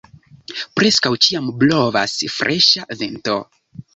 [0.79, 3.37] Preskaŭ ĉiam blovas freŝa vento.